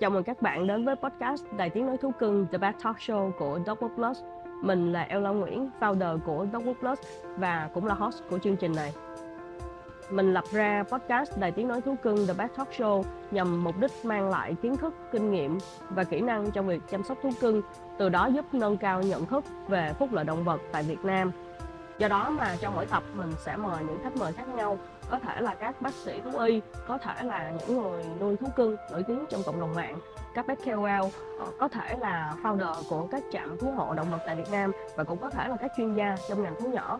Chào 0.00 0.10
mừng 0.10 0.24
các 0.24 0.42
bạn 0.42 0.66
đến 0.66 0.84
với 0.84 0.96
podcast 0.96 1.44
Đài 1.56 1.70
Tiếng 1.70 1.86
Nói 1.86 1.96
Thú 1.96 2.12
Cưng 2.18 2.46
The 2.52 2.58
Pet 2.58 2.74
Talk 2.84 2.96
Show 2.96 3.32
của 3.32 3.58
Dogwood 3.66 3.94
Plus. 3.94 4.22
Mình 4.62 4.92
là 4.92 5.02
Ella 5.02 5.30
Nguyễn, 5.30 5.70
founder 5.80 6.18
của 6.18 6.46
Dogwood 6.52 6.74
Plus 6.74 6.98
và 7.36 7.70
cũng 7.74 7.86
là 7.86 7.94
host 7.94 8.22
của 8.30 8.38
chương 8.38 8.56
trình 8.56 8.72
này. 8.76 8.92
Mình 10.10 10.34
lập 10.34 10.44
ra 10.52 10.84
podcast 10.90 11.38
Đài 11.38 11.52
Tiếng 11.52 11.68
Nói 11.68 11.80
Thú 11.80 11.94
Cưng 12.02 12.26
The 12.26 12.34
Pet 12.34 12.56
Talk 12.56 12.68
Show 12.70 13.02
nhằm 13.30 13.64
mục 13.64 13.74
đích 13.80 13.90
mang 14.04 14.28
lại 14.28 14.56
kiến 14.62 14.76
thức, 14.76 14.94
kinh 15.12 15.30
nghiệm 15.30 15.58
và 15.90 16.04
kỹ 16.04 16.20
năng 16.20 16.50
trong 16.50 16.66
việc 16.66 16.82
chăm 16.90 17.02
sóc 17.02 17.18
thú 17.22 17.30
cưng, 17.40 17.62
từ 17.98 18.08
đó 18.08 18.26
giúp 18.26 18.44
nâng 18.52 18.76
cao 18.76 19.02
nhận 19.02 19.26
thức 19.26 19.44
về 19.68 19.92
phúc 19.98 20.12
lợi 20.12 20.24
động 20.24 20.44
vật 20.44 20.60
tại 20.72 20.82
Việt 20.82 21.04
Nam. 21.04 21.32
Do 21.98 22.08
đó 22.08 22.30
mà 22.30 22.56
trong 22.60 22.74
mỗi 22.74 22.86
tập 22.86 23.02
mình 23.14 23.32
sẽ 23.44 23.56
mời 23.56 23.84
những 23.84 23.98
khách 24.04 24.16
mời 24.16 24.32
khác 24.32 24.48
nhau 24.56 24.78
có 25.10 25.18
thể 25.18 25.40
là 25.40 25.54
các 25.54 25.82
bác 25.82 25.94
sĩ 25.94 26.20
thú 26.24 26.38
y 26.38 26.60
có 26.88 26.98
thể 26.98 27.22
là 27.22 27.52
những 27.58 27.82
người 27.82 28.04
nuôi 28.20 28.36
thú 28.36 28.46
cưng 28.56 28.76
nổi 28.92 29.02
tiếng 29.02 29.24
trong 29.30 29.42
cộng 29.46 29.60
đồng 29.60 29.74
mạng 29.74 29.98
các 30.34 30.46
pet 30.48 30.58
KOL 30.64 31.10
ờ, 31.38 31.46
có 31.58 31.68
thể 31.68 31.96
là 32.00 32.34
founder 32.42 32.74
của 32.88 33.06
các 33.06 33.22
trạm 33.32 33.58
thú 33.58 33.70
hộ 33.76 33.94
động 33.94 34.10
vật 34.10 34.18
tại 34.26 34.36
Việt 34.36 34.50
Nam 34.50 34.72
và 34.96 35.04
cũng 35.04 35.18
có 35.18 35.30
thể 35.30 35.48
là 35.48 35.56
các 35.60 35.72
chuyên 35.76 35.94
gia 35.94 36.16
trong 36.28 36.42
ngành 36.42 36.54
thú 36.60 36.68
nhỏ. 36.68 36.98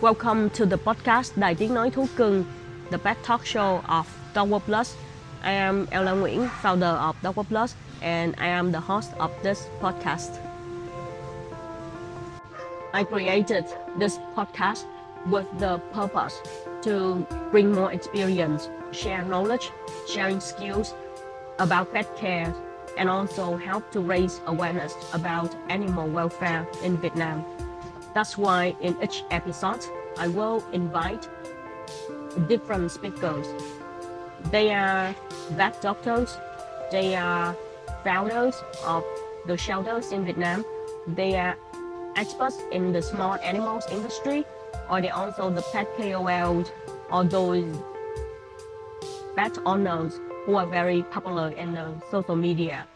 Welcome 0.00 0.48
to 0.48 0.64
the 0.70 0.76
podcast 0.76 1.38
Đài 1.38 1.54
Tiếng 1.54 1.74
Nói 1.74 1.90
Thú 1.90 2.06
Cưng, 2.16 2.44
the 2.90 2.98
pet 2.98 3.16
talk 3.26 3.40
show 3.40 3.80
of 3.82 4.04
Dogwood 4.34 4.58
Plus. 4.58 4.96
I 5.44 5.54
am 5.56 5.86
Ella 5.90 6.12
Nguyễn, 6.12 6.48
founder 6.62 6.96
of 6.96 7.12
Dogwood 7.22 7.44
Plus, 7.48 7.74
and 8.00 8.34
I 8.36 8.48
am 8.48 8.72
the 8.72 8.80
host 8.80 9.12
of 9.18 9.28
this 9.42 9.66
podcast. 9.80 10.30
I 12.96 13.04
created 13.04 13.66
this 13.98 14.18
podcast 14.34 14.86
with 15.26 15.46
the 15.58 15.76
purpose 15.92 16.40
to 16.80 17.26
bring 17.50 17.70
more 17.70 17.92
experience, 17.92 18.70
share 18.90 19.22
knowledge, 19.22 19.70
sharing 20.08 20.40
skills 20.40 20.94
about 21.58 21.92
pet 21.92 22.16
care, 22.16 22.54
and 22.96 23.10
also 23.10 23.58
help 23.58 23.90
to 23.90 24.00
raise 24.00 24.40
awareness 24.46 24.94
about 25.12 25.54
animal 25.68 26.08
welfare 26.08 26.66
in 26.82 26.96
Vietnam. 26.96 27.44
That's 28.14 28.38
why 28.38 28.74
in 28.80 28.96
each 29.02 29.24
episode, 29.30 29.84
I 30.16 30.28
will 30.28 30.64
invite 30.72 31.28
different 32.48 32.90
speakers. 32.90 33.46
They 34.50 34.72
are 34.72 35.14
vet 35.50 35.82
doctors, 35.82 36.34
they 36.90 37.14
are 37.14 37.54
founders 38.04 38.56
of 38.86 39.04
the 39.44 39.58
shelters 39.58 40.12
in 40.12 40.24
Vietnam, 40.24 40.64
they 41.06 41.36
are 41.36 41.58
experts 42.16 42.58
in 42.72 42.92
the 42.92 43.02
small 43.02 43.34
animals 43.44 43.84
industry, 43.90 44.44
or 44.90 45.00
they 45.00 45.10
also 45.10 45.50
the 45.50 45.62
pet 45.72 45.86
KOLs 45.96 46.70
or 47.10 47.24
those 47.24 47.64
pet 49.36 49.56
owners 49.64 50.18
who 50.44 50.56
are 50.56 50.66
very 50.66 51.02
popular 51.04 51.50
in 51.50 51.72
the 51.72 51.92
social 52.10 52.36
media. 52.36 52.86